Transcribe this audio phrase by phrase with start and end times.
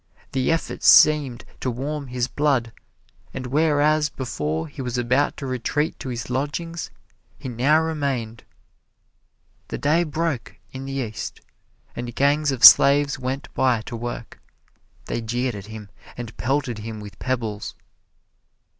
[0.31, 2.71] The effort seemed to warm his blood,
[3.35, 6.89] and whereas before he was about to retreat to his lodgings
[7.37, 8.43] he now remained.
[9.67, 11.41] The day broke in the east,
[11.95, 14.41] and gangs of slaves went by to work.
[15.05, 17.75] They jeered at him and pelted him with pebbles.